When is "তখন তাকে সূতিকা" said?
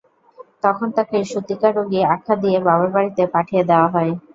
0.63-1.67